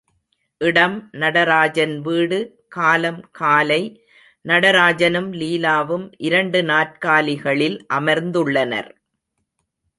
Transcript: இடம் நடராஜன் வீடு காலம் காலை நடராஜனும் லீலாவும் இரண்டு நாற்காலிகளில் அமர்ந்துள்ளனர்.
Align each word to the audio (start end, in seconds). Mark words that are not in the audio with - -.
இடம் 0.61 0.95
நடராஜன் 1.11 1.93
வீடு 2.01 2.39
காலம் 2.67 3.19
காலை 3.31 3.79
நடராஜனும் 4.45 5.29
லீலாவும் 5.33 6.07
இரண்டு 6.17 6.61
நாற்காலிகளில் 6.63 7.77
அமர்ந்துள்ளனர். 7.93 8.91